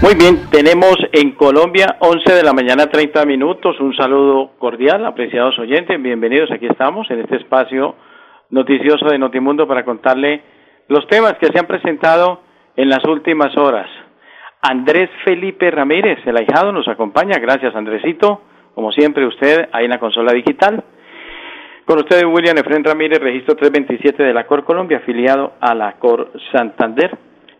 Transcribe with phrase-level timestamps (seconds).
[0.00, 3.80] Muy bien, tenemos en Colombia 11 de la mañana 30 minutos.
[3.80, 6.00] Un saludo cordial, apreciados oyentes.
[6.00, 7.96] Bienvenidos, aquí estamos en este espacio
[8.50, 10.42] noticioso de Notimundo para contarle
[10.86, 12.42] los temas que se han presentado
[12.76, 13.90] en las últimas horas.
[14.62, 17.40] Andrés Felipe Ramírez, el ahijado, nos acompaña.
[17.40, 18.42] Gracias, Andresito.
[18.76, 20.84] Como siempre, usted ahí en la consola digital.
[21.84, 26.30] Con ustedes, William Efren Ramírez, registro 327 de la Cor Colombia, afiliado a la Cor
[26.52, 27.18] Santander.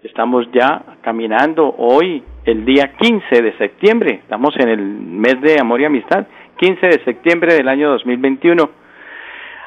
[0.09, 4.21] Estamos ya caminando hoy, el día 15 de septiembre.
[4.23, 8.71] Estamos en el mes de amor y amistad, 15 de septiembre del año 2021.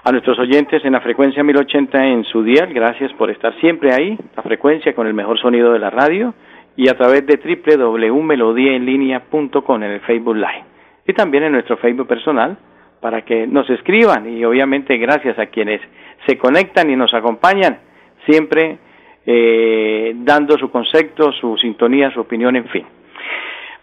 [0.03, 4.17] A nuestros oyentes en la frecuencia 1080 en su dial, gracias por estar siempre ahí,
[4.35, 6.33] la frecuencia con el mejor sonido de la radio
[6.75, 7.37] y a través de
[7.77, 10.63] www.melodiaenlinea.com en el Facebook Live.
[11.07, 12.57] Y también en nuestro Facebook personal
[12.99, 15.81] para que nos escriban y obviamente gracias a quienes
[16.25, 17.77] se conectan y nos acompañan
[18.25, 18.79] siempre
[19.25, 22.85] eh, dando su concepto, su sintonía, su opinión, en fin.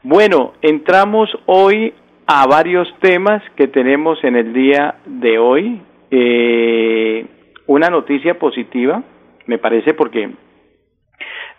[0.03, 1.92] Bueno, entramos hoy
[2.27, 5.81] a varios temas que tenemos en el día de hoy.
[6.11, 7.27] Eh,
[7.66, 9.03] una noticia positiva,
[9.47, 10.31] me parece, porque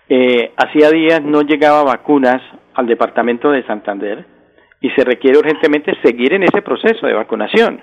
[0.10, 2.42] eh, hacía días no llegaba vacunas
[2.74, 4.26] al departamento de Santander
[4.82, 7.82] y se requiere urgentemente seguir en ese proceso de vacunación.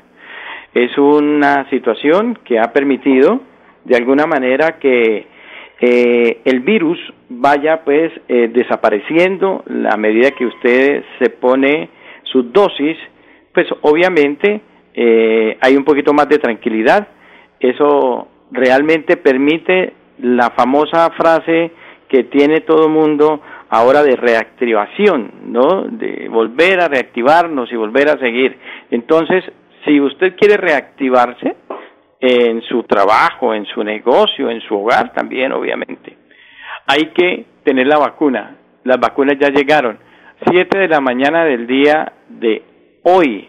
[0.74, 3.40] Es una situación que ha permitido,
[3.84, 5.26] de alguna manera, que
[5.80, 11.90] eh, el virus vaya pues eh, desapareciendo a medida que usted se pone
[12.24, 12.96] su dosis,
[13.52, 14.60] pues obviamente
[14.94, 17.08] eh, hay un poquito más de tranquilidad.
[17.60, 21.70] Eso realmente permite la famosa frase
[22.08, 25.82] que tiene todo el mundo ahora de reactivación, ¿no?
[25.90, 28.56] De volver a reactivarnos y volver a seguir.
[28.90, 29.44] Entonces,
[29.84, 31.56] si usted quiere reactivarse,
[32.20, 36.16] en su trabajo, en su negocio, en su hogar también, obviamente.
[36.86, 38.56] Hay que tener la vacuna.
[38.84, 39.98] Las vacunas ya llegaron.
[40.50, 42.62] Siete de la mañana del día de
[43.02, 43.48] hoy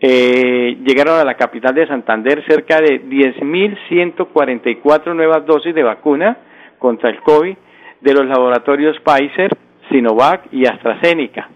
[0.00, 6.36] eh, llegaron a la capital de Santander cerca de 10.144 nuevas dosis de vacuna
[6.78, 7.56] contra el COVID
[8.00, 9.50] de los laboratorios Pfizer,
[9.90, 11.48] Sinovac y AstraZeneca.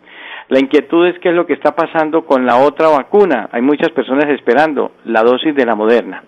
[0.49, 3.49] La inquietud es qué es lo que está pasando con la otra vacuna.
[3.53, 6.25] Hay muchas personas esperando la dosis de la Moderna.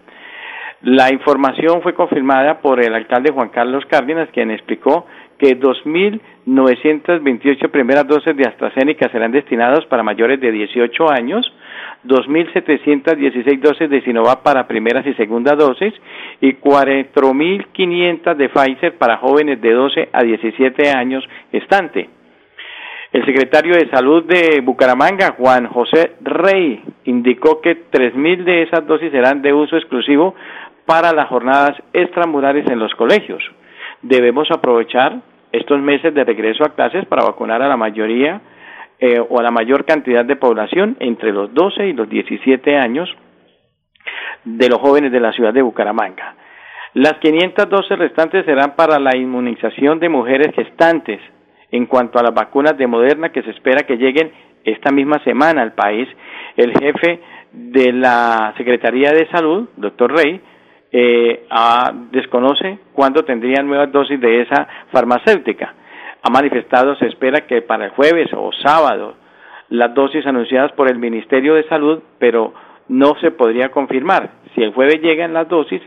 [0.84, 5.06] La información fue confirmada por el alcalde Juan Carlos Cárdenas, quien explicó
[5.38, 11.50] que 2.928 primeras dosis de AstraZeneca serán destinadas para mayores de 18 años,
[12.04, 15.94] 2.716 dosis de Sinovac para primeras y segundas dosis
[16.42, 22.10] y 4.500 de Pfizer para jóvenes de 12 a 17 años estante.
[23.14, 29.12] El secretario de Salud de Bucaramanga, Juan José Rey, indicó que 3.000 de esas dosis
[29.12, 30.34] serán de uso exclusivo
[30.86, 33.42] para las jornadas extramurales en los colegios.
[34.02, 35.20] Debemos aprovechar
[35.52, 38.40] estos meses de regreso a clases para vacunar a la mayoría
[38.98, 43.08] eh, o a la mayor cantidad de población entre los 12 y los 17 años
[44.44, 46.36] de los jóvenes de la ciudad de Bucaramanga.
[46.94, 51.20] Las 512 restantes serán para la inmunización de mujeres gestantes.
[51.70, 54.30] En cuanto a las vacunas de Moderna que se espera que lleguen
[54.64, 56.08] esta misma semana al país,
[56.56, 57.20] el jefe
[57.52, 60.40] de la Secretaría de Salud, doctor Rey,
[60.96, 61.42] eh,
[62.12, 65.74] desconoce cuándo tendrían nuevas dosis de esa farmacéutica.
[66.22, 69.16] Ha manifestado, se espera que para el jueves o sábado
[69.70, 72.54] las dosis anunciadas por el Ministerio de Salud, pero
[72.86, 74.30] no se podría confirmar.
[74.54, 75.82] Si el jueves llegan las dosis,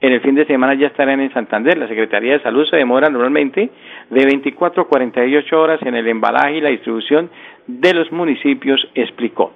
[0.00, 1.76] en el fin de semana ya estarán en Santander.
[1.76, 3.68] La Secretaría de Salud se demora normalmente
[4.08, 7.28] de 24 a 48 horas en el embalaje y la distribución
[7.66, 9.52] de los municipios, explicó.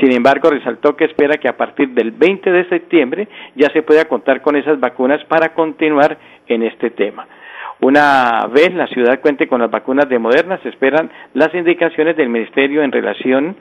[0.00, 4.04] Sin embargo, resaltó que espera que a partir del 20 de septiembre ya se pueda
[4.04, 7.26] contar con esas vacunas para continuar en este tema.
[7.80, 12.28] Una vez la ciudad cuente con las vacunas de Moderna, se esperan las indicaciones del
[12.28, 13.56] Ministerio en relación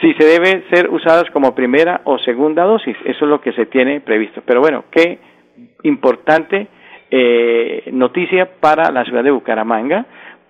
[0.00, 2.96] si se debe ser usadas como primera o segunda dosis.
[3.04, 4.42] Eso es lo que se tiene previsto.
[4.44, 5.18] Pero bueno, qué
[5.84, 6.66] importante
[7.10, 10.04] eh, noticia para la ciudad de Bucaramanga,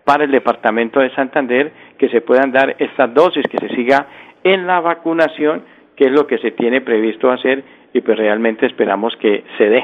[0.04, 4.06] para el departamento de Santander, que se puedan dar estas dosis, que se siga
[4.52, 5.64] en la vacunación,
[5.96, 9.82] que es lo que se tiene previsto hacer y pues realmente esperamos que se dé.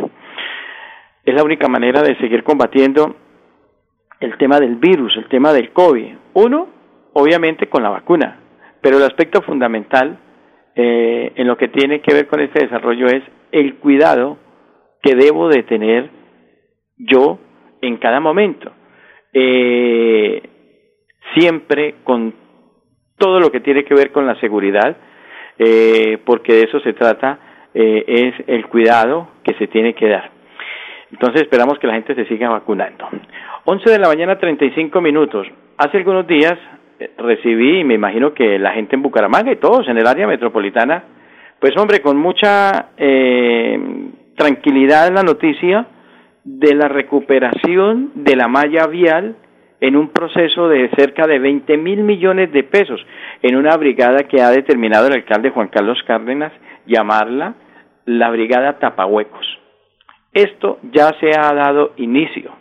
[1.25, 3.17] Es la única manera de seguir combatiendo
[4.21, 6.15] el tema del virus, el tema del COVID.
[6.35, 6.69] Uno,
[7.15, 8.39] obviamente con la vacuna,
[8.81, 10.19] pero el aspecto fundamental
[10.75, 14.39] eh, en lo que tiene que ver con este desarrollo es el cuidado
[15.03, 16.11] que debo de tener
[16.97, 17.39] yo
[17.81, 18.71] en cada momento.
[19.33, 20.43] Eh,
[21.35, 22.42] siempre con
[23.23, 24.97] todo lo que tiene que ver con la seguridad,
[25.57, 27.39] eh, porque de eso se trata,
[27.73, 30.29] eh, es el cuidado que se tiene que dar.
[31.13, 33.09] Entonces esperamos que la gente se siga vacunando.
[33.65, 35.47] 11 de la mañana, 35 minutos.
[35.79, 36.55] Hace algunos días
[36.99, 40.27] eh, recibí, y me imagino que la gente en Bucaramanga y todos en el área
[40.27, 41.05] metropolitana,
[41.61, 43.79] pues hombre, con mucha eh,
[44.37, 45.87] tranquilidad la noticia
[46.43, 49.37] de la recuperación de la malla vial
[49.83, 53.05] en un proceso de cerca de 20 mil millones de pesos
[53.43, 56.53] en una brigada que ha determinado el alcalde Juan Carlos Cárdenas
[56.87, 57.55] llamarla
[58.05, 59.45] la Brigada Tapahuecos.
[60.33, 62.53] Esto ya se ha dado inicio.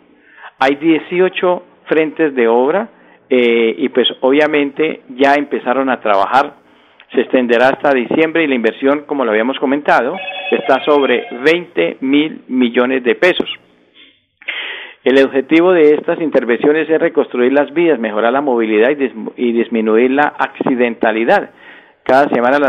[0.58, 2.88] Hay 18 frentes de obra
[3.30, 6.54] eh, y pues obviamente ya empezaron a trabajar.
[7.14, 10.16] Se extenderá hasta diciembre y la inversión, como lo habíamos comentado,
[10.50, 13.48] está sobre 20 mil millones de pesos.
[15.04, 18.90] El objetivo de estas intervenciones es reconstruir las vías, mejorar la movilidad
[19.36, 21.50] y, disminuir la accidentalidad.
[22.04, 22.60] Cada semana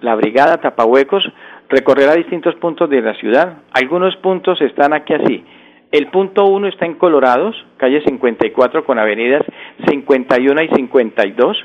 [0.00, 1.24] la, Brigada Tapahuecos
[1.68, 3.58] recorrerá distintos puntos de la ciudad.
[3.72, 5.44] Algunos puntos están aquí así.
[5.90, 9.42] El punto uno está en Colorados, calle 54 con avenidas
[9.88, 11.56] 51 y 52.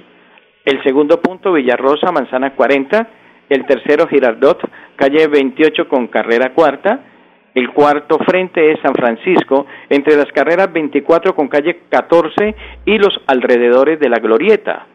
[0.66, 3.08] El segundo punto, Villarrosa, Manzana 40.
[3.50, 4.60] El tercero, Girardot,
[4.96, 7.12] calle 28 con carrera cuarta
[7.56, 12.54] el cuarto frente es San Francisco, entre las carreras 24 con calle 14
[12.84, 14.88] y los alrededores de la Glorieta.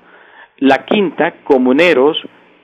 [0.59, 2.19] La quinta, Comuneros,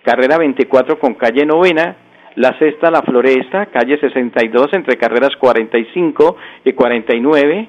[0.04, 1.96] carrera 24 con calle novena.
[2.34, 7.68] La sexta, La Floresta, calle 62 entre carreras 45 y 49.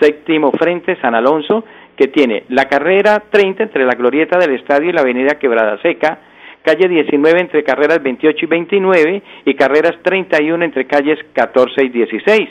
[0.00, 1.62] Séptimo frente, San Alonso,
[1.94, 6.20] que tiene la carrera 30 entre la Glorieta del Estadio y la Avenida Quebrada Seca
[6.66, 12.48] calle 19 entre carreras 28 y 29 y carreras 31 entre calles 14 y 16.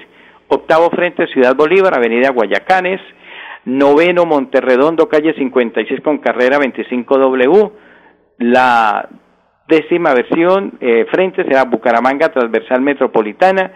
[0.48, 3.02] Octavo frente Ciudad Bolívar, Avenida Guayacanes.
[3.66, 7.72] Noveno Monterredondo, calle 56 con carrera 25W.
[8.38, 9.10] La
[9.68, 13.72] décima versión eh, frente será Bucaramanga, transversal metropolitana.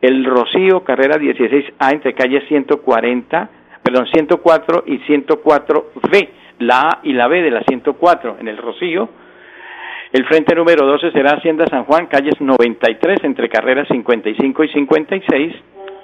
[0.00, 3.48] El Rocío, carrera 16A entre calles 140,
[3.82, 6.28] perdón, 104 y 104B.
[6.58, 9.08] La A y la B de la 104 en el Rocío
[10.12, 15.54] el frente número 12 será Hacienda San Juan, calles 93 entre carreras 55 y 56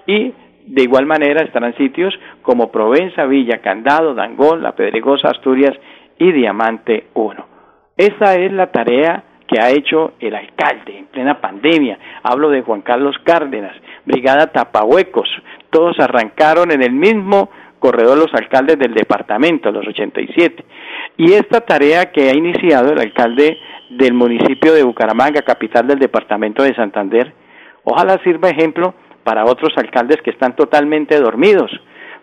[0.06, 0.32] y
[0.66, 5.74] de igual manera estarán sitios como Provenza, Villa, Candado, Dangón, La Pedregosa, Asturias
[6.18, 7.46] y Diamante 1.
[7.96, 11.98] Esa es la tarea que ha hecho el alcalde en plena pandemia.
[12.22, 15.28] Hablo de Juan Carlos Cárdenas, Brigada Tapahuecos.
[15.70, 20.64] Todos arrancaron en el mismo corredor los alcaldes del departamento, los 87.
[21.18, 23.58] Y esta tarea que ha iniciado el alcalde
[23.90, 27.32] del municipio de Bucaramanga, capital del departamento de Santander,
[27.84, 28.94] ojalá sirva ejemplo
[29.24, 31.70] para otros alcaldes que están totalmente dormidos.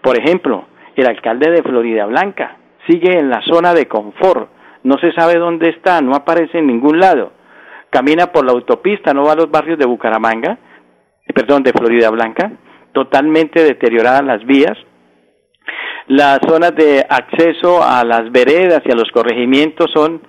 [0.02, 0.66] Por ejemplo,
[0.96, 4.50] el alcalde de Florida Blanca sigue en la zona de confort,
[4.84, 7.34] no se sabe dónde está, no aparece en ningún lado.
[7.90, 10.58] Camina por la autopista, no va a los barrios de Bucaramanga,
[11.36, 12.52] perdón, de Florida Blanca,
[12.94, 14.78] totalmente deterioradas las vías.
[16.08, 20.22] Las zonas de acceso a las veredas y a los corregimientos son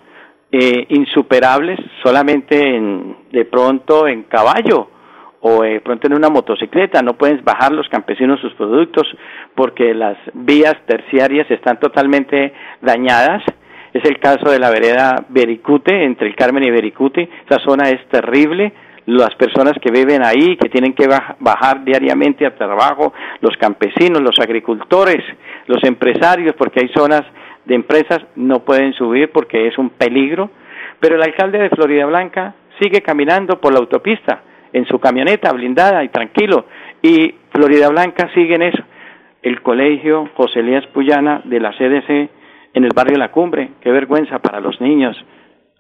[0.55, 4.89] eh, insuperables solamente en, de pronto en caballo
[5.41, 7.01] o de pronto en una motocicleta.
[7.03, 9.07] No pueden bajar los campesinos sus productos
[9.55, 13.43] porque las vías terciarias están totalmente dañadas.
[13.95, 17.29] Es el caso de la vereda Bericute, entre el Carmen y Bericute.
[17.49, 18.73] Esa zona es terrible.
[19.07, 21.09] Las personas que viven ahí, que tienen que
[21.41, 25.25] bajar diariamente a trabajo, los campesinos, los agricultores,
[25.67, 27.23] los empresarios, porque hay zonas
[27.65, 30.51] de empresas no pueden subir porque es un peligro,
[31.01, 34.43] pero el alcalde de Florida Blanca sigue caminando por la autopista
[34.73, 36.67] en su camioneta blindada y tranquilo
[37.03, 38.83] y Florida Blanca sigue en eso.
[39.43, 42.31] El colegio José Elías Puyana de la CDC
[42.75, 45.17] en el barrio La Cumbre, qué vergüenza para los niños.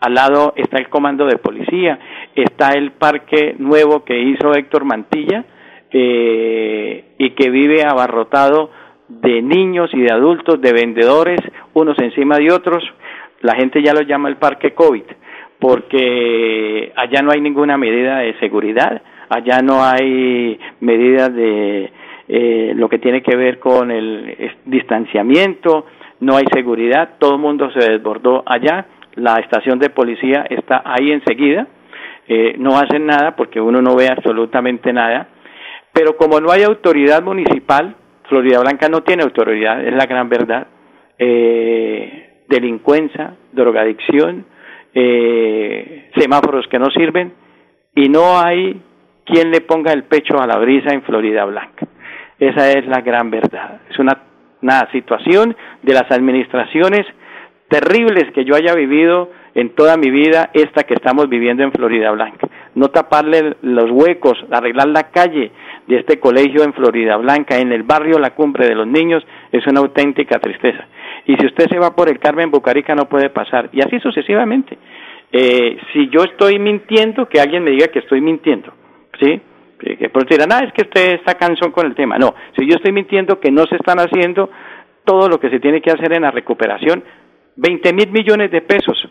[0.00, 1.98] Al lado está el comando de policía,
[2.34, 5.44] está el parque nuevo que hizo Héctor Mantilla
[5.92, 8.70] eh, y que vive abarrotado
[9.20, 11.40] de niños y de adultos, de vendedores,
[11.74, 12.82] unos encima de otros.
[13.40, 15.02] La gente ya lo llama el parque COVID,
[15.58, 21.92] porque allá no hay ninguna medida de seguridad, allá no hay medidas de
[22.28, 25.86] eh, lo que tiene que ver con el distanciamiento,
[26.20, 31.10] no hay seguridad, todo el mundo se desbordó allá, la estación de policía está ahí
[31.10, 31.66] enseguida,
[32.28, 35.28] eh, no hacen nada porque uno no ve absolutamente nada,
[35.92, 37.96] pero como no hay autoridad municipal,
[38.28, 40.66] Florida Blanca no tiene autoridad, es la gran verdad.
[41.18, 44.44] Eh, delincuencia, drogadicción,
[44.94, 47.32] eh, semáforos que no sirven
[47.94, 48.80] y no hay
[49.24, 51.86] quien le ponga el pecho a la brisa en Florida Blanca.
[52.38, 53.80] Esa es la gran verdad.
[53.88, 54.18] Es una,
[54.60, 57.06] una situación de las administraciones
[57.68, 62.10] terribles que yo haya vivido en toda mi vida, esta que estamos viviendo en Florida
[62.10, 62.48] Blanca.
[62.74, 65.52] No taparle los huecos, arreglar la calle
[65.86, 69.66] de este colegio en Florida Blanca, en el barrio La Cumbre de los Niños, es
[69.66, 70.86] una auténtica tristeza.
[71.26, 73.68] Y si usted se va por el Carmen Bucarica no puede pasar.
[73.72, 74.78] Y así sucesivamente.
[75.30, 78.72] Eh, si yo estoy mintiendo, que alguien me diga que estoy mintiendo.
[79.20, 79.40] ¿Sí?
[79.78, 82.16] Que, por decir, ah, es que usted está cansón con el tema.
[82.16, 84.48] No, si yo estoy mintiendo que no se están haciendo
[85.04, 87.02] todo lo que se tiene que hacer en la recuperación,
[87.56, 89.08] 20 mil millones de pesos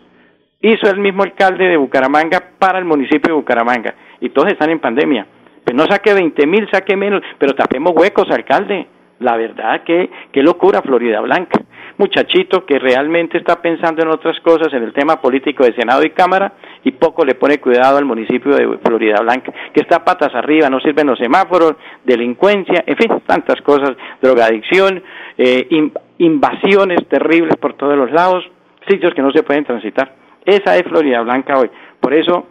[0.62, 4.80] hizo el mismo alcalde de Bucaramanga para el municipio de Bucaramanga y todos están en
[4.80, 5.26] pandemia.
[5.64, 8.88] Pues no saque 20 mil, saque menos, pero tapemos huecos, alcalde.
[9.20, 11.62] La verdad que qué locura Florida Blanca.
[11.98, 16.10] Muchachito que realmente está pensando en otras cosas, en el tema político de Senado y
[16.10, 16.54] Cámara,
[16.84, 20.80] y poco le pone cuidado al municipio de Florida Blanca, que está patas arriba, no
[20.80, 25.04] sirven los semáforos, delincuencia, en fin, tantas cosas, drogadicción,
[25.38, 25.68] eh,
[26.18, 28.44] invasiones terribles por todos los lados,
[28.88, 30.16] sitios que no se pueden transitar.
[30.44, 31.70] Esa es Florida Blanca hoy.
[32.00, 32.48] Por eso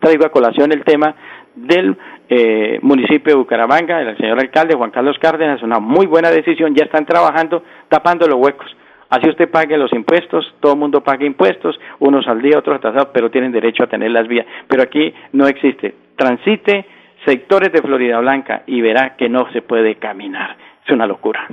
[0.00, 1.14] traigo a colación el tema
[1.54, 1.96] del
[2.28, 6.84] eh, municipio de Bucaramanga, el señor alcalde Juan Carlos Cárdenas, una muy buena decisión, ya
[6.84, 8.74] están trabajando tapando los huecos.
[9.10, 13.10] Así usted pague los impuestos, todo el mundo paga impuestos, unos al día, otros atrasados,
[13.12, 14.46] pero tienen derecho a tener las vías.
[14.66, 15.94] Pero aquí no existe.
[16.16, 16.86] Transite
[17.26, 20.56] sectores de Florida Blanca y verá que no se puede caminar.
[20.86, 21.46] Es una locura.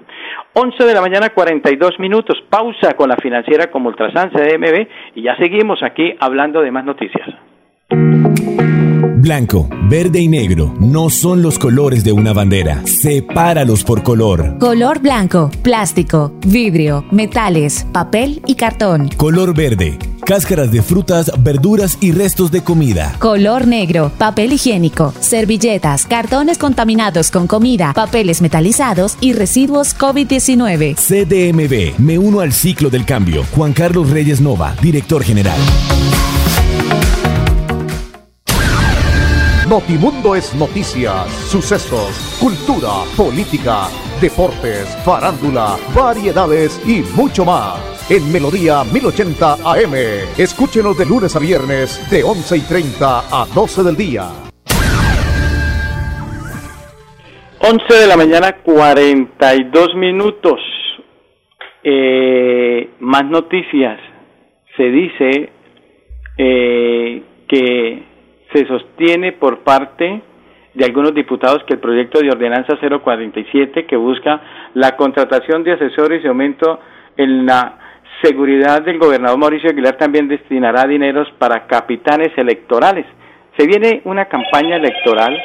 [0.54, 2.42] 11 de la mañana, 42 minutos.
[2.50, 7.28] Pausa con la financiera como Ultrasan CDMB y ya seguimos aquí hablando de más noticias.
[9.20, 12.88] Blanco, verde y negro no son los colores de una bandera.
[12.88, 14.58] Sepáralos por color.
[14.60, 19.10] Color blanco, plástico, vidrio, metales, papel y cartón.
[19.18, 23.14] Color verde, cáscaras de frutas, verduras y restos de comida.
[23.20, 30.96] Color negro, papel higiénico, servilletas, cartones contaminados con comida, papeles metalizados y residuos COVID-19.
[30.96, 33.44] CDMB, me uno al ciclo del cambio.
[33.54, 35.60] Juan Carlos Reyes Nova, director general.
[39.70, 43.86] Notimundo es noticias, sucesos, cultura, política,
[44.20, 47.78] deportes, farándula, variedades y mucho más.
[48.10, 49.94] En Melodía 1080 AM.
[50.40, 54.24] Escúchenos de lunes a viernes de 11 y 30 a 12 del día.
[57.62, 60.60] 11 de la mañana, 42 minutos.
[61.84, 64.00] Eh, más noticias.
[64.76, 65.52] Se dice
[66.40, 68.09] eh, que
[68.54, 70.22] se sostiene por parte
[70.74, 74.42] de algunos diputados que el proyecto de ordenanza 047 que busca
[74.74, 76.80] la contratación de asesores y aumento
[77.18, 77.78] en la
[78.22, 83.06] seguridad del gobernador Mauricio Aguilar también destinará dineros para capitanes electorales.
[83.58, 85.38] Se viene una campaña electoral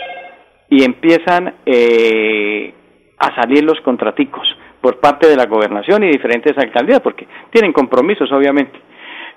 [0.68, 2.72] y empiezan eh,
[3.18, 4.46] a salir los contraticos
[4.80, 8.78] por parte de la gobernación y diferentes alcaldías, porque tienen compromisos, obviamente.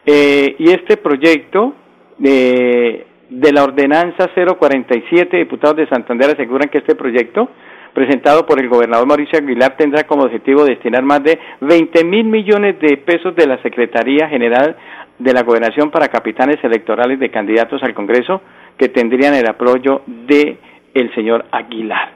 [0.05, 1.73] Eh, y este proyecto
[2.17, 7.49] de de la ordenanza 047, diputados de Santander aseguran que este proyecto,
[7.93, 12.79] presentado por el gobernador Mauricio Aguilar, tendrá como objetivo destinar más de 20 mil millones
[12.79, 14.75] de pesos de la Secretaría General
[15.19, 18.41] de la Gobernación para capitanes electorales de candidatos al Congreso
[18.77, 20.57] que tendrían el apoyo de
[20.93, 22.11] el señor Aguilar.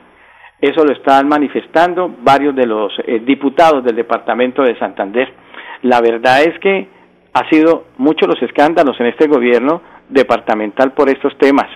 [0.61, 5.33] Eso lo están manifestando varios de los eh, diputados del departamento de Santander.
[5.81, 6.87] La verdad es que
[7.33, 11.67] ha sido muchos los escándalos en este gobierno departamental por estos temas.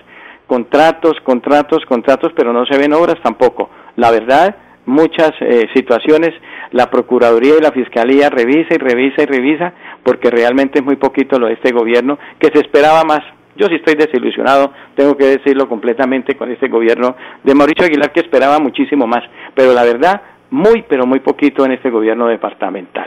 [0.46, 3.70] Contratos, contratos, contratos, pero no se ven obras tampoco.
[3.96, 6.32] La verdad, muchas eh, situaciones
[6.72, 9.72] la Procuraduría y la Fiscalía revisa y revisa y revisa
[10.02, 13.20] porque realmente es muy poquito lo de este gobierno que se esperaba más.
[13.56, 18.20] Yo sí estoy desilusionado, tengo que decirlo completamente con este gobierno de Mauricio Aguilar que
[18.20, 20.20] esperaba muchísimo más, pero la verdad,
[20.50, 23.06] muy, pero muy poquito en este gobierno departamental.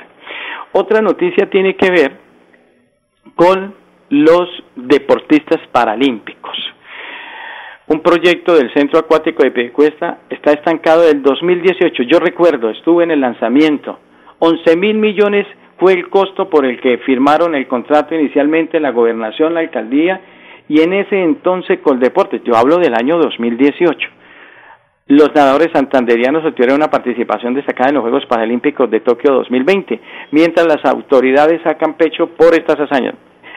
[0.71, 2.28] Otra noticia tiene que ver
[3.35, 3.73] con
[4.09, 6.57] los deportistas paralímpicos.
[7.87, 12.03] Un proyecto del Centro Acuático de Piedecuesta está estancado del 2018.
[12.03, 13.99] Yo recuerdo, estuve en el lanzamiento.
[14.39, 15.47] 11 mil millones
[15.79, 20.21] fue el costo por el que firmaron el contrato inicialmente la gobernación, la alcaldía
[20.67, 22.43] y en ese entonces Coldeportes.
[22.43, 24.18] Yo hablo del año 2018.
[25.09, 29.99] Los nadadores santanderianos obtuvieron una participación destacada en los Juegos Paralímpicos de Tokio 2020,
[30.29, 33.15] mientras las autoridades sacan pecho por estas hazañas.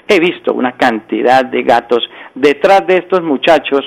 [0.09, 3.83] He visto una cantidad de gatos detrás de estos muchachos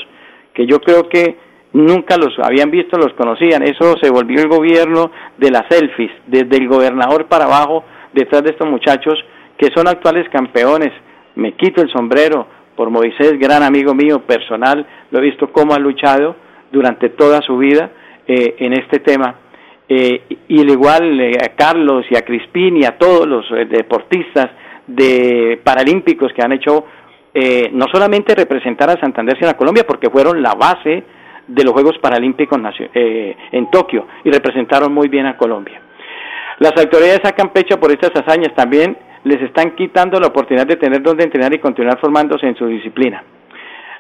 [0.54, 1.38] que yo creo que
[1.74, 3.64] nunca los habían visto, los conocían.
[3.64, 8.52] Eso se volvió el gobierno de las selfies, desde el gobernador para abajo, detrás de
[8.52, 9.16] estos muchachos
[9.58, 10.92] que son actuales campeones.
[11.34, 12.46] Me quito el sombrero
[12.76, 16.45] por Moisés, gran amigo mío personal, lo he visto cómo ha luchado
[16.76, 17.90] durante toda su vida
[18.28, 19.36] eh, en este tema.
[19.88, 24.50] Eh, y al igual eh, a Carlos y a Crispín y a todos los deportistas
[24.88, 26.86] de paralímpicos que han hecho
[27.74, 31.04] no solamente representar a Santander sino a Colombia porque fueron la base
[31.48, 32.58] de los Juegos Paralímpicos
[32.94, 35.82] en Tokio y representaron muy bien a Colombia.
[36.60, 41.02] Las autoridades sacan pecho por estas hazañas también les están quitando la oportunidad de tener
[41.02, 43.22] donde entrenar y continuar formándose en su disciplina.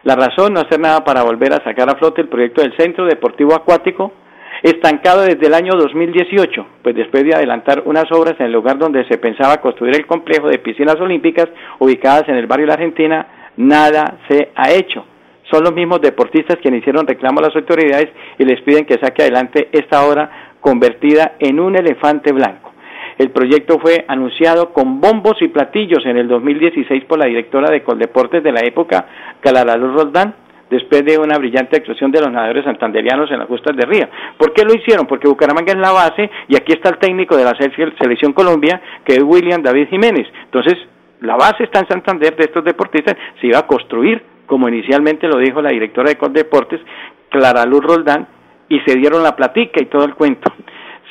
[0.05, 3.07] La razón, no hacer nada para volver a sacar a flote el proyecto del Centro
[3.07, 4.13] Deportivo Acuático,
[4.62, 9.03] estancado desde el año 2018, pues después de adelantar unas obras en el lugar donde
[9.07, 11.47] se pensaba construir el complejo de piscinas olímpicas
[11.79, 15.03] ubicadas en el barrio de la Argentina, nada se ha hecho.
[15.50, 19.24] Son los mismos deportistas quienes hicieron reclamo a las autoridades y les piden que saque
[19.24, 22.75] adelante esta obra convertida en un elefante blanco.
[23.17, 27.81] El proyecto fue anunciado con bombos y platillos en el 2016 por la directora de
[27.81, 29.05] Coldeportes de la época,
[29.39, 30.36] Clara Luz Roldán,
[30.69, 34.10] después de una brillante actuación de los nadadores santanderianos en las justas de Río.
[34.38, 35.07] ¿Por qué lo hicieron?
[35.07, 39.13] Porque Bucaramanga es la base y aquí está el técnico de la selección Colombia, que
[39.13, 40.27] es William David Jiménez.
[40.43, 40.75] Entonces,
[41.22, 45.38] la base está en Santander de estos deportistas, se iba a construir, como inicialmente lo
[45.38, 46.81] dijo la directora de Coldeportes,
[47.29, 48.27] Clara Luz Roldán,
[48.67, 50.51] y se dieron la platica y todo el cuento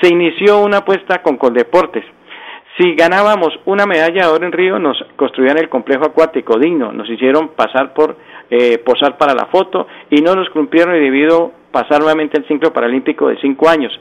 [0.00, 2.04] se inició una apuesta con Coldeportes.
[2.76, 7.08] Si ganábamos una medalla de oro en Río, nos construían el complejo acuático digno, nos
[7.08, 8.16] hicieron pasar por
[8.50, 12.72] eh, posar para la foto y no nos cumplieron y debido pasar nuevamente el ciclo
[12.72, 13.92] paralímpico de cinco años.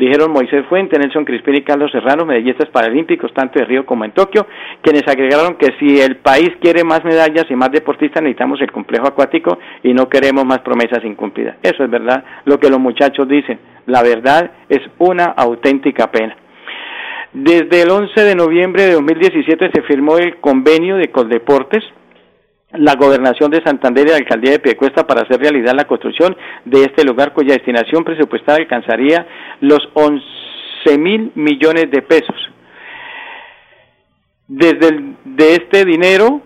[0.00, 4.12] Dijeron Moisés Fuente, Nelson Crispín y Carlos Serrano, medallistas paralímpicos tanto de Río como en
[4.12, 4.46] Tokio,
[4.80, 9.06] quienes agregaron que si el país quiere más medallas y más deportistas necesitamos el complejo
[9.06, 11.58] acuático y no queremos más promesas incumplidas.
[11.62, 13.58] Eso es verdad lo que los muchachos dicen.
[13.84, 16.34] La verdad es una auténtica pena.
[17.34, 21.84] Desde el 11 de noviembre de 2017 se firmó el convenio de Coldeportes,
[22.72, 26.82] la gobernación de Santander y la alcaldía de Piedecuesta para hacer realidad la construcción de
[26.82, 29.26] este lugar cuya destinación presupuestal alcanzaría
[29.60, 32.36] los 11 mil millones de pesos.
[34.46, 36.42] Desde de este dinero,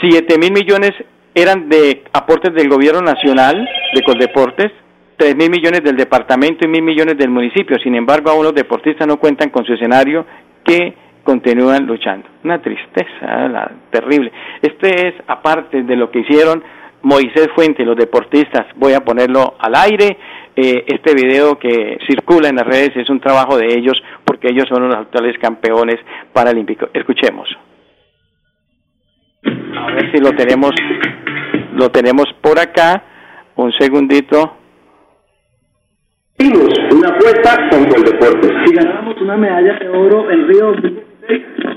[0.00, 0.92] 7 mil millones
[1.34, 4.72] eran de aportes del gobierno nacional de Coldeportes,
[5.16, 7.76] tres mil millones del departamento y mil millones del municipio.
[7.82, 10.24] Sin embargo, aún los deportistas no cuentan con su escenario
[10.64, 10.94] que
[11.28, 12.26] continúan luchando.
[12.42, 14.32] Una tristeza terrible.
[14.62, 16.64] Este es, aparte de lo que hicieron
[17.02, 20.16] Moisés Fuente los deportistas, voy a ponerlo al aire.
[20.56, 24.64] Eh, este video que circula en las redes es un trabajo de ellos porque ellos
[24.70, 25.96] son los actuales campeones
[26.32, 26.88] paralímpicos.
[26.94, 27.46] Escuchemos.
[29.44, 30.72] A ver si lo tenemos,
[31.74, 33.02] lo tenemos por acá.
[33.54, 34.56] Un segundito
[36.40, 38.48] una apuesta con el deporte.
[38.64, 40.72] Si ganamos una medalla de oro en Río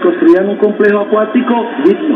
[0.01, 1.53] construían un complejo acuático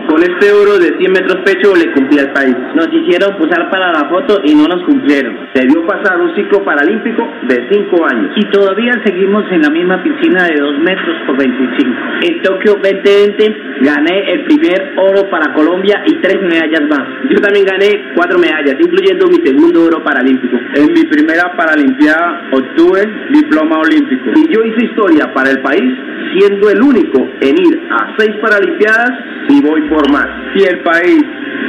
[0.09, 2.55] Con este euro de 100 metros pecho le cumplí al país.
[2.75, 5.37] Nos hicieron posar para la foto y no nos cumplieron.
[5.53, 8.31] Se dio pasar un ciclo paralímpico de 5 años.
[8.35, 11.89] Y todavía seguimos en la misma piscina de 2 metros por 25.
[12.23, 17.07] En Tokio 2020 gané el primer oro para Colombia y tres medallas más.
[17.29, 20.57] Yo también gané cuatro medallas, incluyendo mi segundo oro paralímpico.
[20.75, 24.31] En mi primera paralimpiada obtuve diploma olímpico.
[24.35, 25.93] Y yo hice historia para el país
[26.37, 29.11] siendo el único en ir a seis Paralimpiadas
[29.49, 30.27] y voy por más.
[30.53, 31.23] Si el país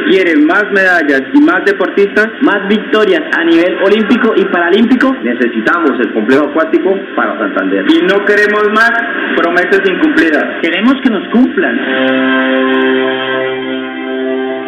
[0.08, 6.12] quiere más medallas y más deportistas, más victorias a nivel olímpico y paralímpico, necesitamos el
[6.12, 7.84] complejo acuático para Santander.
[7.88, 8.92] Y no queremos más
[9.36, 10.44] promesas incumplidas.
[10.62, 11.76] Queremos que nos cumplan.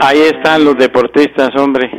[0.00, 1.90] Ahí están los deportistas, hombre.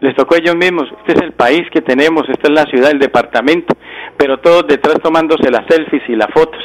[0.00, 0.92] Les tocó a ellos mismos.
[0.98, 3.74] Este es el país que tenemos, esta es la ciudad, el departamento,
[4.18, 6.60] pero todos detrás tomándose las selfies y las fotos.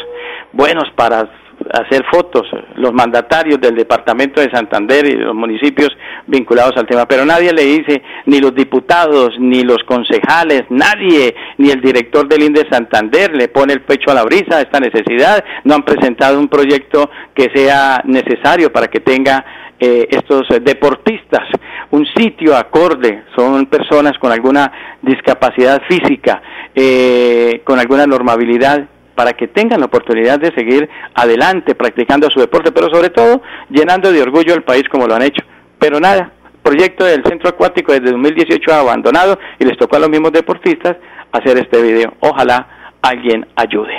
[0.52, 1.30] Buenos para
[1.74, 5.90] hacer fotos, los mandatarios del departamento de Santander y los municipios
[6.28, 11.70] vinculados al tema, pero nadie le dice, ni los diputados, ni los concejales, nadie, ni
[11.70, 15.44] el director del INDE Santander le pone el pecho a la brisa a esta necesidad,
[15.64, 19.46] no han presentado un proyecto que sea necesario para que tenga
[19.80, 21.48] eh, estos deportistas
[21.92, 26.42] un sitio acorde, son personas con alguna discapacidad física,
[26.76, 28.88] eh, con alguna normabilidad
[29.20, 34.14] para que tengan la oportunidad de seguir adelante practicando su deporte, pero sobre todo llenando
[34.14, 35.44] de orgullo al país como lo han hecho.
[35.78, 36.32] Pero nada,
[36.64, 40.96] proyecto del centro acuático desde 2018 ha abandonado y les tocó a los mismos deportistas
[41.34, 42.14] hacer este video.
[42.22, 43.92] Ojalá alguien ayude.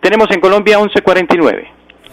[0.00, 1.73] Tenemos en Colombia 1149.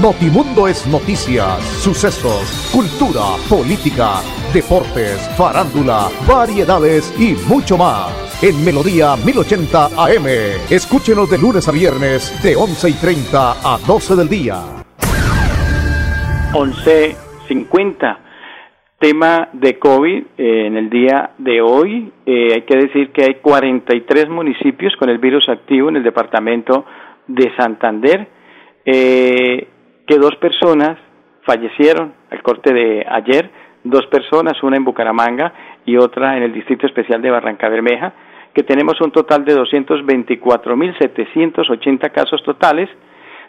[0.00, 4.20] Notimundo es noticias, sucesos, cultura, política
[4.52, 8.08] deportes, farándula, variedades y mucho más.
[8.42, 10.26] En Melodía 1080 AM.
[10.70, 14.56] Escúchenos de lunes a viernes de 11 y 30 a 12 del día.
[16.52, 18.18] 11.50.
[18.98, 22.12] Tema de COVID eh, en el día de hoy.
[22.24, 26.86] Eh, hay que decir que hay 43 municipios con el virus activo en el departamento
[27.26, 28.26] de Santander.
[28.84, 29.68] Eh,
[30.06, 30.98] que dos personas
[31.42, 33.50] fallecieron al corte de ayer
[33.90, 35.52] dos personas, una en Bucaramanga
[35.84, 38.12] y otra en el Distrito Especial de Barranca Bermeja,
[38.52, 42.90] que tenemos un total de 224.780 casos totales,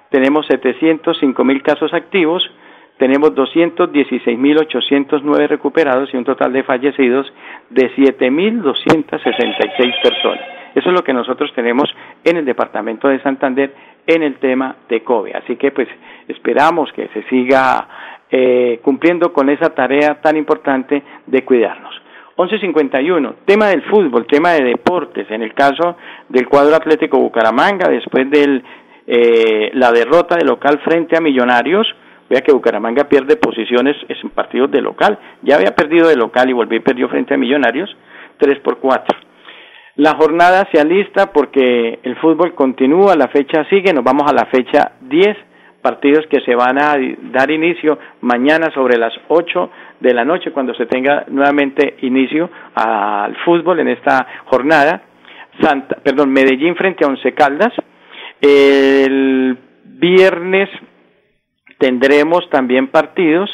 [0.10, 2.50] tenemos 705.000 casos activos,
[2.98, 7.32] tenemos 216.809 recuperados y un total de fallecidos
[7.70, 10.42] de 7.266 personas.
[10.76, 11.90] Eso es lo que nosotros tenemos
[12.24, 13.74] en el departamento de Santander
[14.08, 15.36] en el tema de COVID.
[15.36, 15.88] Así que pues
[16.28, 17.88] esperamos que se siga
[18.32, 21.94] eh, cumpliendo con esa tarea tan importante de cuidarnos.
[22.38, 25.98] 11.51, tema del fútbol, tema de deportes, en el caso
[26.30, 28.62] del cuadro Atlético Bucaramanga, después de
[29.08, 31.88] eh, la derrota de local frente a Millonarios,
[32.30, 36.54] vea que Bucaramanga pierde posiciones en partidos de local, ya había perdido de local y
[36.54, 37.96] volvió y perdió frente a Millonarios,
[38.38, 39.27] 3 por 4.
[39.98, 44.46] La jornada se alista porque el fútbol continúa, la fecha sigue, nos vamos a la
[44.46, 45.36] fecha 10
[45.82, 46.96] partidos que se van a
[47.34, 53.36] dar inicio mañana sobre las 8 de la noche cuando se tenga nuevamente inicio al
[53.38, 55.02] fútbol en esta jornada.
[55.62, 57.74] Santa, perdón, Medellín frente a Once Caldas.
[58.40, 60.70] El viernes
[61.80, 63.50] tendremos también partidos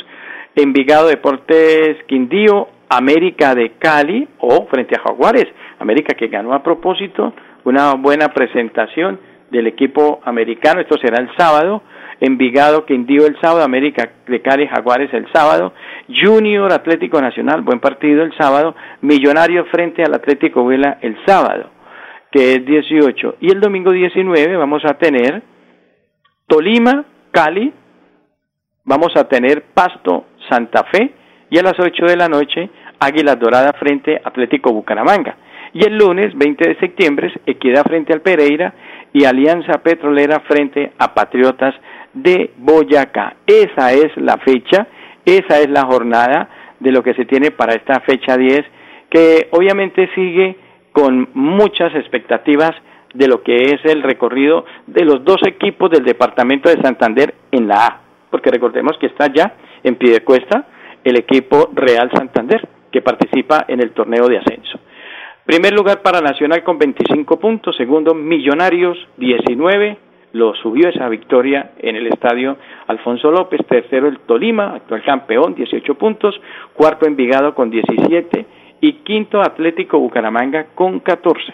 [0.55, 5.47] Envigado Deportes Quindío, América de Cali o frente a Jaguares.
[5.83, 9.19] América que ganó a propósito una buena presentación
[9.49, 10.81] del equipo americano.
[10.81, 11.83] Esto será el sábado.
[12.19, 15.73] Envigado, Quindío el sábado, América de Cali, Jaguares el sábado,
[16.07, 21.69] Junior Atlético Nacional, buen partido el sábado, Millonario frente al Atlético Vela el sábado,
[22.31, 23.37] que es 18.
[23.41, 25.41] Y el domingo 19 vamos a tener
[26.47, 27.73] Tolima, Cali,
[28.85, 31.13] vamos a tener Pasto, Santa Fe,
[31.49, 32.69] y a las 8 de la noche
[32.99, 35.35] Águilas Doradas frente Atlético Bucaramanga.
[35.73, 38.73] Y el lunes 20 de septiembre Equidad frente al Pereira
[39.11, 41.75] y Alianza Petrolera frente a Patriotas
[42.13, 43.35] de Boyacá.
[43.47, 44.87] Esa es la fecha,
[45.25, 48.61] esa es la jornada de lo que se tiene para esta fecha 10,
[49.09, 50.57] que obviamente sigue
[50.91, 52.71] con muchas expectativas
[53.13, 57.67] de lo que es el recorrido de los dos equipos del departamento de Santander en
[57.67, 60.65] la A, porque recordemos que está ya en pie de cuesta
[61.03, 64.62] el equipo Real Santander, que participa en el torneo de ascenso.
[65.45, 69.97] Primer lugar para Nacional con 25 puntos, segundo Millonarios 19,
[70.31, 72.55] lo subió esa victoria en el estadio
[72.87, 76.39] Alfonso López, tercero el Tolima, actual campeón, 18 puntos,
[76.73, 78.45] cuarto Envigado con 17
[78.79, 81.53] y quinto Atlético Bucaramanga con 14.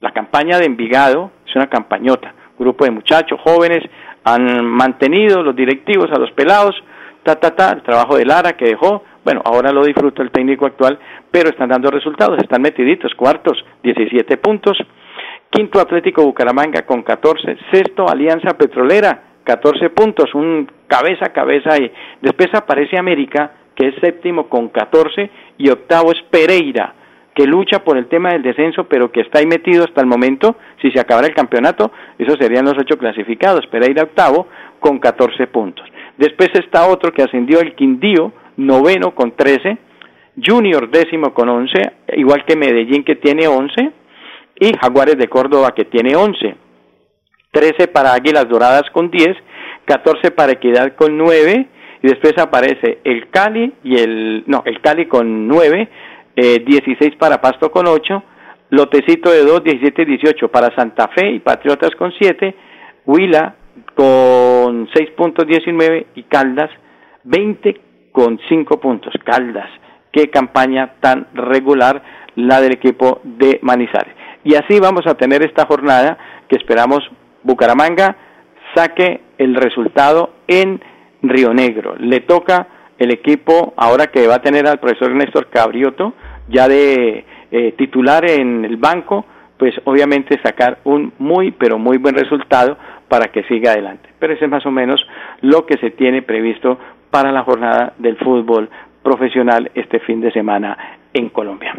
[0.00, 3.88] La campaña de Envigado es una campañota, grupo de muchachos jóvenes
[4.24, 6.74] han mantenido los directivos a los pelados,
[7.22, 10.66] ta ta ta, el trabajo de Lara que dejó, bueno, ahora lo disfruta el técnico
[10.66, 10.98] actual,
[11.30, 14.76] pero están dando resultados, están metiditos, cuartos, 17 puntos,
[15.50, 21.90] quinto Atlético Bucaramanga con 14, sexto Alianza Petrolera, 14 puntos, un cabeza a cabeza ahí.
[22.20, 26.94] Después aparece América, que es séptimo con 14, y octavo es Pereira,
[27.34, 30.56] que lucha por el tema del descenso, pero que está ahí metido hasta el momento.
[30.80, 33.66] Si se acabara el campeonato, esos serían los ocho clasificados.
[33.68, 34.48] Pereira octavo
[34.80, 35.86] con 14 puntos.
[36.18, 39.78] Después está otro que ascendió el Quindío, noveno con 13,
[40.44, 43.92] Junior décimo con 11, igual que Medellín que tiene 11,
[44.60, 46.54] y Jaguares de Córdoba que tiene 11.
[47.50, 49.36] 13 para Águilas Doradas con 10,
[49.84, 51.66] 14 para Equidad con 9
[52.02, 55.88] y después aparece el Cali y el no, el Cali con 9,
[56.36, 58.22] eh, 16 para Pasto con 8,
[58.70, 62.54] Lotecito de 2, 17 y 18 para Santa Fe y Patriotas con 7,
[63.04, 63.54] Huila
[63.94, 66.70] con 6 puntos 19 y Caldas
[67.24, 69.14] 20 con 5 puntos.
[69.24, 69.68] Caldas,
[70.12, 72.02] qué campaña tan regular
[72.36, 74.14] la del equipo de Manizales.
[74.44, 77.00] Y así vamos a tener esta jornada que esperamos
[77.42, 78.16] Bucaramanga
[78.74, 80.80] saque el resultado en
[81.22, 81.94] Río Negro.
[81.98, 86.14] Le toca el equipo ahora que va a tener al profesor Néstor Cabrioto
[86.48, 89.24] ya de eh, titular en el banco,
[89.58, 92.76] pues obviamente sacar un muy, pero muy buen resultado
[93.08, 94.08] para que siga adelante.
[94.18, 95.04] Pero ese es más o menos
[95.40, 96.78] lo que se tiene previsto
[97.12, 98.70] para la jornada del fútbol
[99.02, 100.76] profesional este fin de semana
[101.12, 101.74] en Colombia.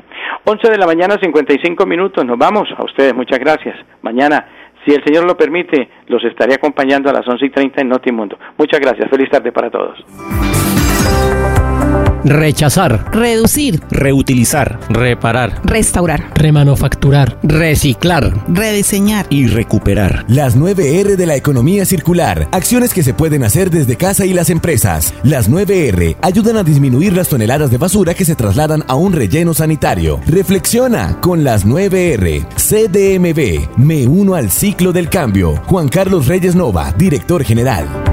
[0.46, 2.24] 11 de la mañana, 55 minutos.
[2.24, 2.70] Nos vamos.
[2.78, 3.76] A ustedes, muchas gracias.
[4.04, 4.46] Mañana,
[4.86, 8.38] si el Señor lo permite, los estaré acompañando a las 11 y 30 en Notimundo.
[8.58, 9.10] Muchas gracias.
[9.10, 10.06] Feliz tarde para todos.
[12.24, 13.12] Rechazar.
[13.12, 13.82] Reducir.
[13.92, 14.80] Reutilizar.
[14.90, 15.62] Reparar.
[15.66, 16.32] Restaurar.
[16.36, 17.38] Remanufacturar.
[17.44, 18.34] Reciclar.
[18.48, 19.28] Rediseñar.
[19.30, 20.26] Y recuperar.
[20.28, 22.48] Las 9R de la economía circular.
[22.52, 25.14] Acciones que se pueden hacer desde casa y las empresas.
[25.24, 29.54] Las 9R ayudan a disminuir las toneladas de basura que se trasladan a un relleno
[29.54, 30.20] sanitario.
[30.28, 32.46] Reflexiona con las 9R.
[32.56, 33.78] CDMB.
[33.78, 35.62] Me uno al ciclo del cambio.
[35.66, 38.13] Juan Carlos Reyes Nova, director general.